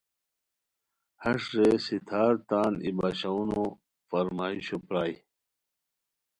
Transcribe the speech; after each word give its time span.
ہش 1.23 1.43
رے 1.57 1.69
ستھارتان 1.85 2.73
ای 2.83 2.91
باشونو 2.97 3.63
فرمائشو 4.09 4.77
پرائے 4.87 5.15